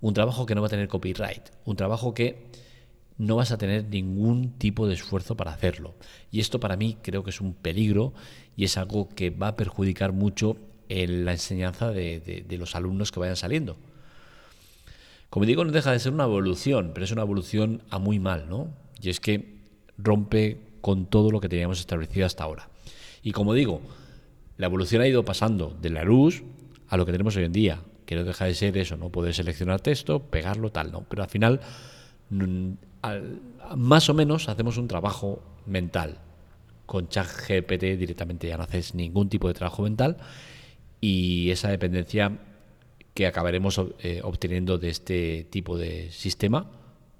un 0.00 0.14
trabajo 0.14 0.46
que 0.46 0.54
no 0.54 0.62
va 0.62 0.68
a 0.68 0.70
tener 0.70 0.88
copyright, 0.88 1.50
un 1.64 1.76
trabajo 1.76 2.14
que 2.14 2.50
no 3.16 3.36
vas 3.36 3.52
a 3.52 3.58
tener 3.58 3.84
ningún 3.84 4.58
tipo 4.58 4.88
de 4.88 4.94
esfuerzo 4.94 5.36
para 5.36 5.52
hacerlo. 5.52 5.94
Y 6.30 6.40
esto 6.40 6.58
para 6.58 6.76
mí 6.76 6.96
creo 7.00 7.22
que 7.22 7.30
es 7.30 7.40
un 7.40 7.54
peligro 7.54 8.12
y 8.56 8.64
es 8.64 8.76
algo 8.76 9.08
que 9.08 9.30
va 9.30 9.48
a 9.48 9.56
perjudicar 9.56 10.12
mucho 10.12 10.56
en 10.88 11.24
la 11.24 11.32
enseñanza 11.32 11.90
de 11.90 12.56
los 12.58 12.74
alumnos 12.74 13.12
que 13.12 13.20
vayan 13.20 13.36
saliendo. 13.36 13.76
Como 15.34 15.46
digo, 15.46 15.64
no 15.64 15.72
deja 15.72 15.90
de 15.90 15.98
ser 15.98 16.12
una 16.12 16.26
evolución, 16.26 16.92
pero 16.94 17.02
es 17.02 17.10
una 17.10 17.22
evolución 17.22 17.82
a 17.90 17.98
muy 17.98 18.20
mal, 18.20 18.48
¿no? 18.48 18.68
Y 19.02 19.10
es 19.10 19.18
que 19.18 19.56
rompe 19.98 20.60
con 20.80 21.06
todo 21.06 21.32
lo 21.32 21.40
que 21.40 21.48
teníamos 21.48 21.80
establecido 21.80 22.24
hasta 22.24 22.44
ahora. 22.44 22.68
Y 23.20 23.32
como 23.32 23.52
digo, 23.52 23.80
la 24.58 24.66
evolución 24.66 25.02
ha 25.02 25.08
ido 25.08 25.24
pasando 25.24 25.76
de 25.82 25.90
la 25.90 26.04
luz 26.04 26.44
a 26.86 26.96
lo 26.96 27.04
que 27.04 27.10
tenemos 27.10 27.34
hoy 27.34 27.42
en 27.42 27.52
día, 27.52 27.80
que 28.06 28.14
no 28.14 28.22
deja 28.22 28.44
de 28.44 28.54
ser 28.54 28.78
eso, 28.78 28.96
¿no? 28.96 29.08
Poder 29.08 29.34
seleccionar 29.34 29.80
texto, 29.80 30.20
pegarlo, 30.20 30.70
tal, 30.70 30.92
¿no? 30.92 31.04
Pero 31.08 31.24
al 31.24 31.28
final, 31.28 31.58
más 33.74 34.08
o 34.08 34.14
menos 34.14 34.48
hacemos 34.48 34.76
un 34.76 34.86
trabajo 34.86 35.42
mental. 35.66 36.20
Con 36.86 37.08
ChatGPT 37.08 37.98
directamente 37.98 38.46
ya 38.46 38.56
no 38.56 38.62
haces 38.62 38.94
ningún 38.94 39.28
tipo 39.28 39.48
de 39.48 39.54
trabajo 39.54 39.82
mental 39.82 40.16
y 41.00 41.50
esa 41.50 41.70
dependencia 41.70 42.38
que 43.14 43.26
acabaremos 43.26 43.80
eh, 44.00 44.20
obteniendo 44.24 44.76
de 44.76 44.90
este 44.90 45.46
tipo 45.48 45.78
de 45.78 46.10
sistema 46.10 46.70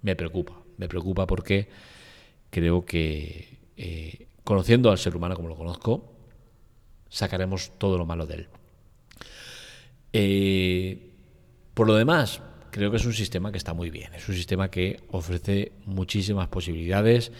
me 0.02 0.16
preocupa. 0.16 0.60
Me 0.76 0.88
preocupa 0.88 1.26
porque 1.26 1.68
creo 2.50 2.84
que 2.84 3.58
eh, 3.76 4.26
conociendo 4.42 4.90
al 4.90 4.98
ser 4.98 5.16
humano 5.16 5.36
como 5.36 5.48
lo 5.48 5.56
conozco, 5.56 6.12
sacaremos 7.08 7.72
todo 7.78 7.96
lo 7.96 8.06
malo 8.06 8.26
de 8.26 8.34
él. 8.34 8.48
Eh, 10.12 11.10
por 11.74 11.86
lo 11.86 11.94
demás, 11.94 12.42
creo 12.72 12.90
que 12.90 12.96
es 12.96 13.06
un 13.06 13.12
sistema 13.14 13.52
que 13.52 13.58
está 13.58 13.72
muy 13.72 13.90
bien. 13.90 14.12
Es 14.14 14.28
un 14.28 14.34
sistema 14.34 14.70
que 14.70 15.00
ofrece 15.10 15.72
muchísimas 15.86 16.48
posibilidades, 16.48 17.30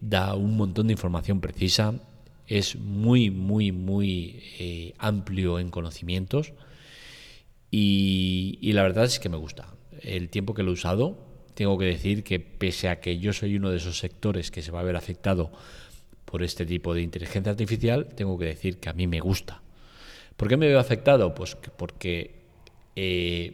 da 0.00 0.34
un 0.34 0.56
montón 0.56 0.86
de 0.86 0.94
información 0.94 1.42
precisa, 1.42 1.92
es 2.46 2.76
muy, 2.76 3.30
muy, 3.30 3.70
muy 3.70 4.94
amplio 4.98 5.58
en 5.58 5.70
conocimientos 5.70 6.54
y, 7.78 8.72
la 8.72 8.82
verdad 8.82 9.04
es 9.04 9.20
que 9.20 9.28
me 9.28 9.36
gusta. 9.36 9.68
El 10.00 10.30
tiempo 10.30 10.54
que 10.54 10.62
lo 10.62 10.70
he 10.70 10.72
usado, 10.72 11.18
tengo 11.52 11.76
que 11.76 11.84
decir 11.84 12.24
que 12.24 12.40
pese 12.40 12.88
a 12.88 13.00
que 13.00 13.18
yo 13.18 13.34
soy 13.34 13.56
uno 13.56 13.70
de 13.70 13.76
esos 13.76 13.98
sectores 13.98 14.50
que 14.50 14.62
se 14.62 14.70
va 14.70 14.80
a 14.80 14.82
ver 14.82 14.96
afectado 14.96 15.52
por 16.24 16.42
este 16.42 16.64
tipo 16.64 16.94
de 16.94 17.02
inteligencia 17.02 17.50
artificial, 17.50 18.08
tengo 18.14 18.38
que 18.38 18.46
decir 18.46 18.78
que 18.78 18.88
a 18.88 18.94
mí 18.94 19.06
me 19.06 19.20
gusta. 19.20 19.60
¿Por 20.38 20.48
qué 20.48 20.56
me 20.56 20.68
veo 20.68 20.78
afectado? 20.78 21.34
Pues 21.34 21.54
porque 21.76 22.46
eh, 22.96 23.52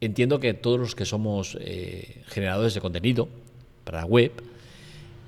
entiendo 0.00 0.40
que 0.40 0.54
todos 0.54 0.80
los 0.80 0.94
que 0.94 1.04
somos 1.04 1.58
eh, 1.60 2.22
generadores 2.28 2.72
de 2.72 2.80
contenido 2.80 3.28
para 3.84 4.06
web, 4.06 4.32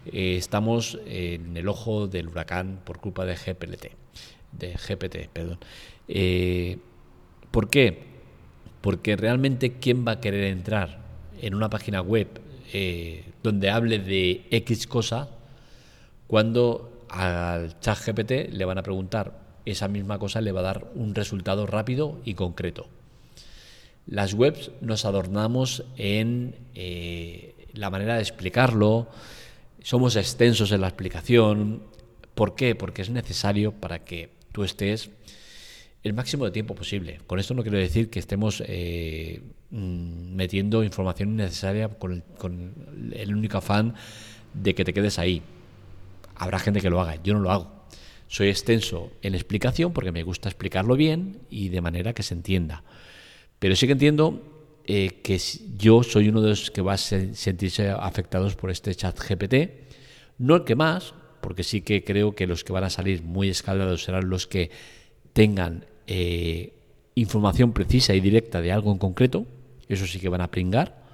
eh, 0.07 0.37
estamos 0.38 0.99
en 1.04 1.59
el 1.59 1.69
ojo 1.69 2.07
del 2.07 2.28
huracán 2.28 2.81
por 2.85 3.00
culpa 3.00 3.26
de 3.26 3.37
GPT. 3.37 3.93
De 4.52 4.76
GPT, 4.76 5.28
perdón. 5.31 5.59
¿Por 7.50 7.69
qué? 7.69 8.13
Porque 8.85 9.17
realmente 9.17 9.79
quién 9.81 10.07
va 10.07 10.12
a 10.12 10.21
querer 10.21 10.45
entrar 10.45 10.99
en 11.41 11.55
una 11.55 11.71
página 11.71 12.03
web 12.03 12.29
eh, 12.75 13.25
donde 13.43 13.71
hable 13.71 13.99
de 13.99 14.47
X 14.50 14.87
cosa 14.87 15.31
cuando 16.26 17.07
al 17.09 17.81
chat 17.81 17.99
GPT 17.99 18.53
le 18.53 18.64
van 18.67 18.76
a 18.76 18.83
preguntar 18.83 19.41
esa 19.64 19.88
misma 19.88 20.19
cosa, 20.19 20.43
le 20.43 20.53
va 20.53 20.61
a 20.61 20.64
dar 20.64 20.91
un 20.97 21.14
resultado 21.14 21.67
rápido 21.67 22.21
y 22.26 22.35
concreto. 22.35 22.87
Las 24.07 24.35
webs 24.35 24.71
nos 24.83 25.07
adornamos 25.07 25.85
en 25.97 26.55
eh, 26.75 27.55
la 27.73 27.88
manera 27.88 28.17
de 28.17 28.21
explicarlo, 28.21 29.09
somos 29.83 30.14
extensos 30.17 30.73
en 30.73 30.83
la 30.83 30.88
explicación. 30.88 31.85
¿Por 32.35 32.55
qué? 32.55 32.75
Porque 32.75 33.00
es 33.00 33.09
necesario 33.09 33.73
para 33.73 34.05
que 34.05 34.29
tú 34.53 34.62
estés 34.62 35.09
el 36.05 36.13
máximo 36.13 36.45
de 36.45 36.51
tiempo 36.51 36.75
posible. 36.75 37.19
Con 37.27 37.39
esto 37.39 37.55
no 37.55 37.63
quiero 37.63 37.79
decir 37.79 38.11
que 38.11 38.19
estemos 38.19 38.63
eh, 38.67 39.41
mm, 39.71 40.35
metiendo 40.35 40.85
información 40.85 41.31
innecesaria 41.31 41.89
con 41.89 42.23
el, 43.13 43.35
único 43.35 43.59
afán 43.59 43.95
de 44.53 44.75
que 44.75 44.85
te 44.85 44.93
quedes 44.93 45.19
ahí. 45.19 45.43
Habrá 46.37 46.59
gente 46.59 46.83
que 46.83 46.91
lo 46.91 47.01
haga, 47.01 47.21
yo 47.23 47.33
no 47.33 47.41
lo 47.41 47.51
hago. 47.51 47.87
Soy 48.29 48.49
extenso 48.49 49.13
en 49.23 49.35
explicación 49.35 49.93
porque 49.93 50.13
me 50.13 50.23
gusta 50.23 50.49
explicarlo 50.51 50.95
bien 50.95 51.41
y 51.49 51.71
de 51.71 51.81
manera 51.81 52.13
que 52.13 52.23
se 52.23 52.35
entienda. 52.35 52.85
Pero 53.59 53.75
sí 53.75 53.87
que 53.87 53.93
entiendo 53.93 54.43
eh, 54.87 55.21
que 55.23 55.41
yo 55.79 56.03
soy 56.03 56.29
uno 56.29 56.43
de 56.43 56.51
los 56.51 56.71
que 56.71 56.83
va 56.83 56.95
a 56.95 56.99
sentirse 56.99 57.89
afectados 57.89 58.57
por 58.57 58.71
este 58.71 58.95
chat 58.95 59.19
GPT. 59.19 59.89
No 60.37 60.57
el 60.57 60.65
que 60.65 60.75
más, 60.75 61.15
porque 61.41 61.65
sí 61.65 61.81
que 61.81 62.05
creo 62.05 62.35
que 62.35 62.47
los 62.47 62.63
que 62.63 62.75
van 62.75 62.85
a 62.85 62.91
salir 62.91 63.23
muy 63.23 63.49
escaldados 63.49 64.05
serán 64.05 64.29
los 64.29 64.47
que 64.47 64.71
tengan 65.33 65.87
eh, 66.07 66.75
información 67.15 67.73
precisa 67.73 68.15
y 68.15 68.21
directa 68.21 68.61
de 68.61 68.73
algo 68.73 68.93
en 68.93 68.99
concreto, 68.99 69.47
eso 69.89 70.07
sí 70.07 70.19
que 70.19 70.29
van 70.29 70.41
a 70.41 70.51
pringar. 70.51 71.05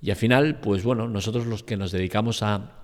Y 0.00 0.10
al 0.10 0.16
final, 0.16 0.60
pues 0.60 0.82
bueno, 0.82 1.08
nosotros 1.08 1.46
los 1.46 1.62
que 1.62 1.76
nos 1.76 1.92
dedicamos 1.92 2.42
a 2.42 2.82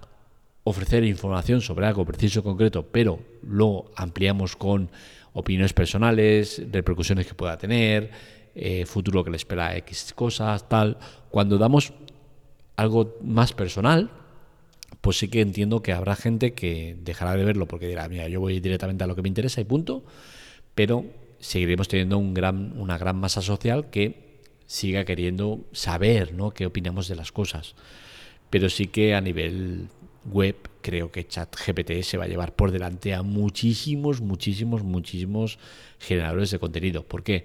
ofrecer 0.65 1.05
información 1.05 1.61
sobre 1.61 1.87
algo 1.87 2.05
preciso, 2.05 2.43
concreto, 2.43 2.87
pero 2.87 3.21
lo 3.43 3.91
ampliamos 3.97 4.55
con 4.57 4.91
opiniones 5.33 5.73
personales, 5.73 6.62
repercusiones 6.71 7.27
que 7.27 7.35
pueda 7.35 7.57
tener, 7.57 8.11
eh, 8.55 8.85
futuro 8.87 9.25
que 9.25 9.31
le 9.31 9.37
espera 9.37 9.77
X 9.77 10.12
cosas, 10.15 10.69
tal. 10.69 10.99
Cuando 11.31 11.59
damos 11.59 11.93
algo 12.77 13.17
más 13.23 13.53
personal, 13.53 14.11
pues 15.00 15.19
sí 15.19 15.29
que 15.29 15.41
entiendo 15.41 15.83
que 15.83 15.93
habrá 15.93 16.17
gente 16.17 16.55
que 16.55 16.97
dejará 17.00 17.35
de 17.35 17.45
verlo 17.45 17.67
porque 17.67 17.88
dirá, 17.88 18.09
mira, 18.09 18.29
yo 18.29 18.41
voy 18.41 18.61
directamente 18.61 19.05
a 19.05 19.07
lo 19.07 19.15
que 19.15 19.23
me 19.23 19.29
interesa 19.29 19.61
y 19.61 19.65
punto 19.65 20.05
pero 20.78 21.04
seguiremos 21.40 21.88
teniendo 21.88 22.18
un 22.18 22.35
gran, 22.35 22.78
una 22.78 22.99
gran 22.99 23.16
masa 23.16 23.42
social 23.42 23.90
que 23.90 24.38
siga 24.66 25.04
queriendo 25.04 25.64
saber 25.73 26.37
qué 26.54 26.66
opinamos 26.66 27.08
de 27.08 27.16
las 27.16 27.32
cosas. 27.32 27.75
Pero 28.49 28.70
sí 28.70 28.87
que 28.87 29.12
a 29.16 29.20
nivel 29.20 29.88
web 30.25 30.54
creo 30.80 31.11
que 31.11 31.26
ChatGPT 31.26 32.02
se 32.02 32.16
va 32.16 32.26
a 32.26 32.28
llevar 32.28 32.54
por 32.54 32.70
delante 32.70 33.12
a 33.12 33.25
muchísimos, 33.25 34.20
muchísimos, 34.20 34.85
muchísimos 34.85 35.58
generadores 35.99 36.52
de 36.52 36.61
contenido. 36.61 37.02
¿Por 37.02 37.25
qué? 37.25 37.44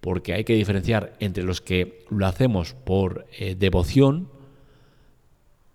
Porque 0.00 0.34
hay 0.34 0.44
que 0.44 0.54
diferenciar 0.54 1.16
entre 1.18 1.42
los 1.42 1.60
que 1.60 2.06
lo 2.10 2.28
hacemos 2.28 2.74
por 2.74 3.26
eh, 3.40 3.56
devoción 3.56 4.30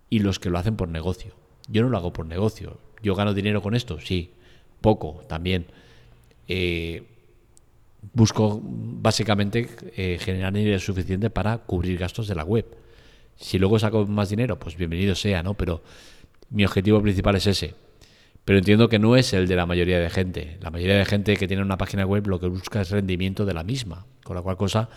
y 0.10 0.20
los 0.20 0.40
que 0.40 0.50
lo 0.50 0.58
hacen 0.58 0.78
por 0.78 0.88
negocio. 0.88 1.36
Yo 1.68 1.82
no 1.84 1.90
lo 1.90 1.98
hago 1.98 2.14
por 2.14 2.26
negocio. 2.26 2.80
¿Yo 3.02 3.14
gano 3.14 3.34
dinero 3.34 3.62
con 3.62 3.76
esto? 3.76 4.00
Sí. 4.00 4.32
Poco 4.80 5.26
también 5.28 5.68
eh, 6.48 7.04
busco 8.12 8.60
básicamente 8.64 9.70
eh, 9.96 10.18
generar 10.20 10.54
dinero 10.54 10.80
suficiente 10.80 11.30
para 11.30 11.60
cubrir 11.60 11.98
gastos 11.98 12.28
de 12.28 12.36
la 12.36 12.44
web. 12.44 12.66
Si 13.36 13.58
luego 13.60 13.80
saco 13.80 14.06
más 14.06 14.30
dinero, 14.30 14.60
pues 14.60 14.76
bienvenido 14.76 15.16
sea, 15.16 15.44
¿no? 15.44 15.54
Pero 15.54 15.82
mi 16.50 16.66
objetivo 16.66 17.02
principal 17.02 17.36
es 17.36 17.48
ese. 17.48 17.76
Pero 18.46 18.60
entiendo 18.60 18.90
que 18.90 19.00
no 19.00 19.16
es 19.16 19.34
el 19.34 19.48
de 19.48 19.56
la 19.56 19.66
mayoría 19.66 20.00
de 20.00 20.10
gente. 20.10 20.58
La 20.62 20.70
mayoría 20.70 20.98
de 20.98 21.06
gente 21.06 21.38
que 21.38 21.48
tiene 21.48 21.64
una 21.64 21.78
página 21.78 22.06
web 22.06 22.28
lo 22.28 22.40
que 22.40 22.48
busca 22.48 22.82
es 22.82 22.92
rendimiento 22.92 23.46
de 23.46 23.54
la 23.54 23.64
misma. 23.64 24.06
Con 24.24 24.36
la 24.36 24.42
cual 24.42 24.58
cosa, 24.58 24.90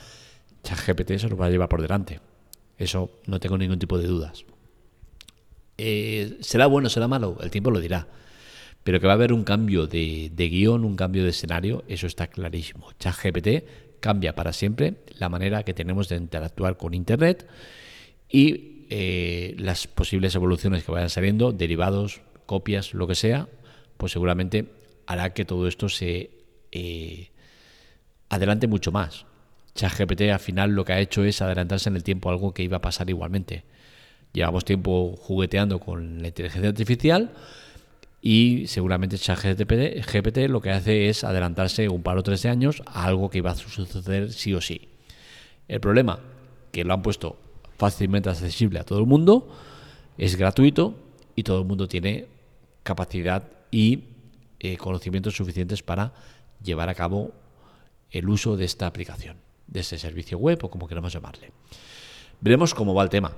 ChatGPT 0.65 1.19
se 1.19 1.29
lo 1.29 1.37
va 1.37 1.47
a 1.47 1.51
llevar 1.51 1.69
por 1.69 1.81
delante. 1.81 2.21
Eso 2.77 3.11
no 3.27 3.39
tengo 3.39 3.57
ningún 3.57 3.79
tipo 3.79 3.99
de 3.99 4.07
dudas. 4.07 4.45
Eh, 5.79 6.39
¿Será 6.41 6.67
bueno, 6.67 6.89
será 6.89 7.07
malo? 7.07 7.39
El 7.41 7.51
tiempo 7.51 7.71
lo 7.71 7.81
dirá. 7.81 8.09
Pero 8.87 9.01
que 9.01 9.09
va 9.09 9.15
a 9.15 9.17
haber 9.17 9.33
un 9.33 9.43
cambio 9.43 9.89
de, 9.89 10.31
guion, 10.37 10.85
un 10.85 10.95
cambio 10.95 11.25
de 11.25 11.31
escenario, 11.31 11.83
eso 11.89 12.07
está 12.07 12.29
clarísimo. 12.29 12.93
ChatGPT 13.01 13.99
cambia 13.99 14.37
para 14.37 14.53
siempre 14.53 14.99
la 15.19 15.29
manera 15.29 15.65
que 15.65 15.75
tenemos 15.75 16.09
de 16.09 16.15
interactuar 16.15 16.77
con 16.77 16.95
Internet 16.95 17.49
y 18.31 18.87
eh, 18.89 19.57
las 19.59 19.89
posibles 19.89 20.37
evoluciones 20.37 20.85
que 20.85 20.93
vayan 20.93 21.11
saliendo, 21.11 21.51
derivados, 21.51 22.21
copias, 22.47 22.95
lo 22.95 23.09
que 23.09 23.17
sea, 23.17 23.49
pues 23.97 24.13
seguramente 24.13 24.67
hará 25.09 25.35
que 25.35 25.45
todo 25.45 25.67
esto 25.67 25.89
se 25.89 26.31
eh, 26.71 27.31
adelante 28.29 28.69
mucho 28.69 28.93
más. 28.93 29.27
ChatGPT 29.75 30.31
al 30.33 30.39
final 30.39 30.71
lo 30.71 30.85
que 30.85 30.93
ha 30.93 31.01
hecho 31.01 31.25
es 31.25 31.43
adelantarse 31.43 31.89
en 31.89 31.97
el 31.97 32.05
tiempo 32.05 32.31
algo 32.31 32.55
que 32.55 32.63
iba 32.63 32.77
a 32.77 32.83
pasar 32.83 33.11
igualmente. 33.11 33.65
Llevamos 34.33 34.65
tiempo 34.65 35.17
jugueteando 35.17 35.81
con 35.81 36.23
la 36.23 36.29
inteligencia 36.29 36.69
artificial 36.69 37.33
y 38.29 38.67
seguramente 38.67 39.19
ChatGPT 39.19 40.05
GPT 40.05 40.49
lo 40.49 40.61
que 40.61 40.73
hace 40.73 41.09
es 41.09 41.23
adelantarse 41.23 41.89
un 41.89 42.03
par 42.03 42.19
o 42.19 42.25
tres 42.25 42.43
de 42.43 42.49
años 42.49 42.83
a 42.85 43.05
algo 43.05 43.31
que 43.31 43.39
iba 43.39 43.53
a 43.53 43.55
suceder 43.55 44.33
sí 44.33 44.53
o 44.53 44.61
sí. 44.61 44.89
El 45.69 45.79
problema, 45.79 46.19
que 46.73 46.83
lo 46.83 46.93
han 46.93 47.03
puesto 47.03 47.39
fácilmente 47.79 48.29
accesible 48.29 48.81
a 48.81 48.85
todo 48.85 48.99
el 48.99 49.07
mundo, 49.07 49.49
es 50.19 50.35
gratuito 50.35 50.97
y 51.37 51.45
todo 51.45 51.61
el 51.61 51.69
mundo 51.69 51.87
tiene 51.87 52.27
capacidad 52.83 53.45
y 53.71 54.03
eh, 54.59 54.77
conocimientos 54.77 55.37
suficientes 55.37 55.85
para 55.85 56.13
llevar 56.61 56.89
a 56.89 56.97
cabo 56.97 57.31
el 58.11 58.29
uso 58.29 58.57
de 58.57 58.65
esta 58.65 58.89
aplicación, 58.89 59.37
de 59.69 59.79
este 59.79 59.99
servicio 59.99 60.37
web 60.37 60.59
o 60.65 60.69
como 60.69 60.89
queramos 60.89 61.13
llamarle. 61.13 61.53
Veremos 62.41 62.75
cómo 62.75 62.93
va 62.93 63.05
el 63.05 63.09
tema, 63.09 63.31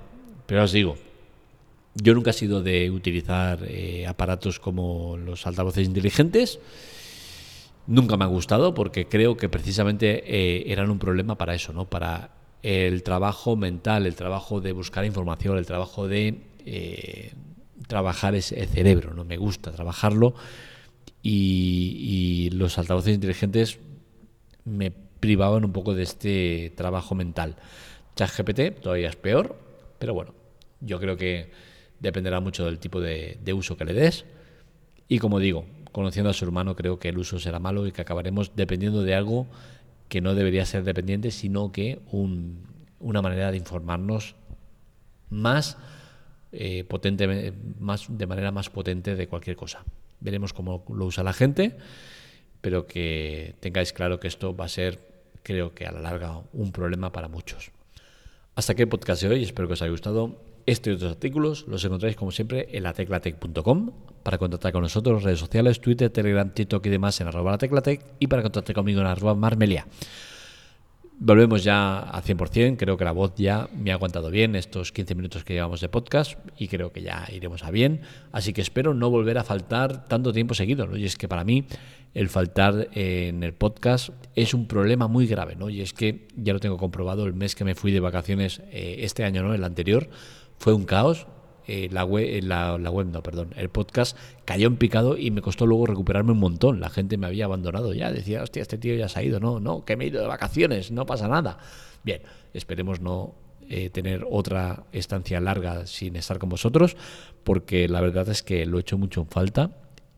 pero 0.47 0.63
os 0.63 0.73
digo, 0.73 0.97
yo 2.03 2.15
nunca 2.15 2.31
he 2.31 2.35
sido 2.35 2.63
de 2.63 2.91
utilizar 2.91 3.65
eh, 3.67 4.07
aparatos 4.07 4.61
como 4.61 5.17
los 5.17 5.47
altavoces 5.47 5.87
inteligentes. 5.87 6.61
Nunca 7.87 8.17
me 8.17 8.25
ha 8.25 8.29
gustado 8.29 8.75
porque 8.75 9.07
creo 9.07 9.37
que 9.37 9.49
precisamente 9.49 10.23
eh, 10.27 10.71
eran 10.73 10.91
un 10.91 10.99
problema 10.99 11.37
para 11.37 11.55
eso, 11.55 11.73
¿no? 11.73 11.89
Para 11.89 12.31
el 12.63 13.03
trabajo 13.03 13.57
mental, 13.57 14.07
el 14.07 14.15
trabajo 14.15 14.61
de 14.61 14.73
buscar 14.73 15.05
información, 15.05 15.59
el 15.59 15.67
trabajo 15.67 16.07
de 16.07 16.41
eh, 16.67 17.33
trabajar 17.87 18.35
ese 18.35 18.67
cerebro, 18.67 19.15
¿no? 19.15 19.25
Me 19.25 19.37
gusta 19.37 19.73
trabajarlo 19.73 20.35
y, 21.23 22.51
y 22.51 22.51
los 22.51 22.79
altavoces 22.79 23.15
inteligentes 23.15 23.79
me 24.65 24.91
privaban 24.91 25.65
un 25.65 25.73
poco 25.73 25.95
de 25.95 26.03
este 26.03 26.73
trabajo 26.77 27.15
mental. 27.15 27.57
ChatGPT 28.17 28.81
todavía 28.83 29.09
es 29.09 29.17
peor, 29.17 29.57
pero 29.99 30.13
bueno, 30.15 30.35
yo 30.81 31.01
creo 31.01 31.17
que 31.17 31.51
dependerá 32.01 32.41
mucho 32.41 32.65
del 32.65 32.79
tipo 32.79 33.01
de, 33.01 33.39
uso 33.53 33.77
que 33.77 33.85
le 33.85 33.93
des. 33.93 34.25
Y 35.09 35.19
como 35.19 35.39
digo, 35.39 35.67
conociendo 35.93 36.29
al 36.29 36.35
ser 36.35 36.49
humano, 36.49 36.77
creo 36.77 36.99
que 36.99 37.09
el 37.09 37.19
uso 37.19 37.39
será 37.39 37.59
malo 37.59 37.87
y 37.87 37.93
que 37.93 38.03
acabaremos 38.03 38.53
dependiendo 38.55 39.03
de 39.03 39.15
algo 39.15 39.47
que 40.09 40.21
no 40.21 40.35
debería 40.35 40.65
ser 40.67 40.85
dependiente, 40.85 41.31
sino 41.31 41.73
que 41.73 42.01
una 43.01 43.23
manera 43.23 43.51
de 43.51 43.59
informarnos 43.59 44.35
más 45.31 45.77
eh, 46.53 46.85
potente, 46.85 47.53
más, 47.79 48.07
de 48.09 48.27
manera 48.27 48.51
más 48.51 48.71
potente 48.71 49.17
de 49.17 49.27
cualquier 49.27 49.57
cosa. 49.57 49.85
Veremos 50.21 50.53
cómo 50.53 50.85
lo 50.89 51.07
usa 51.07 51.23
la 51.23 51.33
gente, 51.33 51.77
pero 52.61 52.87
que 52.87 53.55
tengáis 53.61 53.93
claro 53.93 54.19
que 54.19 54.29
esto 54.29 54.57
va 54.57 54.65
a 54.65 54.69
ser, 54.69 54.99
creo 55.43 55.75
que 55.75 55.87
a 55.87 55.93
la 55.93 56.01
larga, 56.01 56.41
un 56.53 56.73
problema 56.73 57.13
para 57.13 57.29
muchos. 57.29 57.71
Hasta 58.55 58.73
aquí 58.73 58.83
el 58.83 58.89
podcast 58.89 59.23
de 59.23 59.29
hoy, 59.29 59.43
espero 59.45 59.69
que 59.69 59.75
os 59.75 59.83
haya 59.83 59.91
gustado. 59.91 60.48
Este 60.69 60.91
y 60.91 60.93
otros 60.93 61.13
artículos 61.13 61.65
los 61.67 61.83
encontráis 61.83 62.15
como 62.15 62.31
siempre 62.31 62.69
en 62.73 62.83
lateclatec.com 62.83 63.91
para 64.23 64.37
contactar 64.37 64.71
con 64.71 64.83
nosotros, 64.83 65.23
redes 65.23 65.39
sociales, 65.39 65.81
Twitter, 65.81 66.11
Telegram, 66.11 66.53
TikTok 66.53 66.85
y 66.85 66.91
demás 66.91 67.19
en 67.23 67.29
arroba 67.29 67.53
lateclatec 67.53 68.05
y 68.19 68.27
para 68.27 68.43
contactar 68.43 68.75
conmigo 68.75 69.01
en 69.01 69.07
arroba 69.07 69.35
marmelia. 69.35 69.87
Volvemos 71.21 71.65
ya 71.65 72.01
a 72.01 72.23
100%, 72.23 72.77
creo 72.77 72.99
que 72.99 73.05
la 73.07 73.13
voz 73.13 73.33
ya 73.39 73.67
me 73.75 73.93
ha 73.93 73.95
aguantado 73.95 74.31
bien 74.31 74.55
estos 74.57 74.93
15 74.93 75.15
minutos 75.15 75.43
que 75.43 75.55
llevamos 75.55 75.81
de 75.81 75.89
podcast 75.89 76.39
y 76.59 76.69
creo 76.69 76.93
que 76.93 77.01
ya 77.01 77.27
iremos 77.33 77.65
a 77.65 77.71
bien, 77.71 78.03
así 78.31 78.53
que 78.53 78.61
espero 78.61 78.93
no 78.93 79.09
volver 79.09 79.39
a 79.39 79.45
faltar 79.45 80.07
tanto 80.07 80.35
tiempo 80.35 80.53
seguido, 80.53 80.87
¿no? 80.87 80.99
y 80.99 81.07
es 81.07 81.17
que 81.17 81.29
para 81.29 81.45
mí 81.45 81.65
el 82.13 82.29
faltar 82.29 82.89
en 82.93 83.43
el 83.43 83.55
podcast 83.55 84.11
es 84.35 84.53
un 84.53 84.69
problema 84.69 85.09
muy 85.09 85.27
grave, 85.27 85.57
¿no? 85.57 85.71
y 85.71 85.81
es 85.81 85.95
que 85.95 86.29
ya 86.37 86.53
lo 86.53 86.61
tengo 86.61 86.77
comprobado 86.77 87.25
el 87.25 87.33
mes 87.33 87.55
que 87.55 87.65
me 87.65 87.75
fui 87.75 87.91
de 87.91 88.01
vacaciones 88.01 88.61
eh, 88.71 88.99
este 89.01 89.25
año, 89.25 89.43
¿no? 89.43 89.55
el 89.55 89.65
anterior, 89.65 90.11
fue 90.59 90.75
un 90.75 90.85
caos, 90.85 91.27
eh, 91.67 91.89
la, 91.93 92.05
web, 92.05 92.25
eh, 92.27 92.41
la, 92.43 92.79
la, 92.79 92.91
web, 92.91 93.09
no, 93.09 93.23
perdón, 93.23 93.53
el 93.57 93.69
podcast 93.69 94.17
cayó 94.47 94.69
en 94.69 94.77
picado 94.77 95.19
y 95.19 95.31
me 95.31 95.43
costó 95.43 95.67
luego 95.67 95.87
recuperarme 95.87 96.33
un 96.33 96.39
montón. 96.39 96.81
La 96.81 96.89
gente 96.89 97.19
me 97.19 97.27
había 97.27 97.45
abandonado 97.45 97.93
ya, 97.93 98.11
decía, 98.11 98.43
hostia, 98.43 98.63
este 98.63 98.79
tío 98.79 98.95
ya 98.95 99.09
se 99.09 99.21
ha 99.21 99.23
ido, 99.23 99.39
no, 99.39 99.61
no, 99.61 99.85
que 99.85 99.97
me 99.97 100.05
he 100.05 100.09
ido 100.09 100.23
de 100.23 100.29
vacaciones, 100.29 100.91
no 100.91 101.05
pasa 101.05 101.29
nada. 101.29 101.59
Bien, 102.05 102.23
esperemos 102.55 103.01
no 103.01 103.35
eh, 103.69 103.91
tener 103.91 104.27
otra 104.31 104.85
estancia 104.93 105.41
larga 105.41 105.87
sin 105.87 106.17
estar 106.17 106.39
con 106.39 106.49
vosotros, 106.49 106.97
porque 107.45 107.87
la 107.87 108.01
verdad 108.01 108.27
es 108.31 108.43
que 108.43 108.65
lo 108.65 108.79
he 108.79 108.81
hecho 108.81 108.97
mucho 108.97 109.21
en 109.21 109.29
falta 109.29 109.73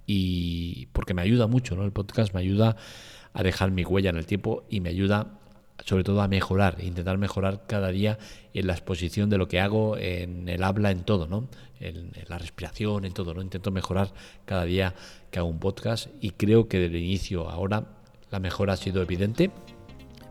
y 0.06 0.86
porque 0.92 1.14
me 1.14 1.22
ayuda 1.22 1.48
mucho, 1.48 1.74
¿no? 1.74 1.84
El 1.84 1.90
podcast 1.90 2.32
me 2.32 2.40
ayuda 2.40 2.76
a 3.32 3.42
dejar 3.42 3.72
mi 3.72 3.82
huella 3.82 4.10
en 4.10 4.16
el 4.16 4.26
tiempo 4.26 4.62
y 4.70 4.80
me 4.80 4.90
ayuda 4.90 5.39
sobre 5.84 6.04
todo 6.04 6.20
a 6.22 6.28
mejorar, 6.28 6.76
intentar 6.82 7.18
mejorar 7.18 7.66
cada 7.66 7.88
día 7.88 8.18
en 8.54 8.66
la 8.66 8.72
exposición 8.72 9.30
de 9.30 9.38
lo 9.38 9.48
que 9.48 9.60
hago, 9.60 9.96
en 9.96 10.48
el 10.48 10.62
habla, 10.62 10.90
en 10.90 11.04
todo, 11.04 11.26
¿no? 11.26 11.48
En, 11.80 12.12
la 12.28 12.38
respiración, 12.38 13.04
en 13.04 13.12
todo, 13.12 13.34
¿no? 13.34 13.42
Intento 13.42 13.70
mejorar 13.70 14.12
cada 14.44 14.64
día 14.64 14.94
que 15.30 15.38
hago 15.38 15.48
un 15.48 15.58
podcast 15.58 16.08
y 16.20 16.30
creo 16.30 16.68
que 16.68 16.78
desde 16.78 16.98
el 16.98 17.04
inicio 17.04 17.48
ahora 17.48 17.86
la 18.30 18.40
mejora 18.40 18.74
ha 18.74 18.76
sido 18.76 19.02
evidente 19.02 19.50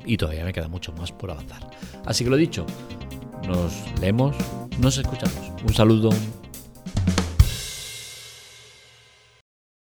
y 0.06 0.18
todavía 0.18 0.46
me 0.46 0.53
queda 0.53 0.68
mucho 0.68 0.94
más 0.94 1.12
por 1.12 1.32
avanzar. 1.32 1.70
Así 2.06 2.24
que 2.24 2.29
lo 2.29 2.38
dicho, 2.38 2.65
nos 3.48 3.74
leemos, 4.00 4.36
nos 4.79 4.98
escuchamos. 4.98 5.51
Un 5.68 5.74
saludo. 5.74 6.10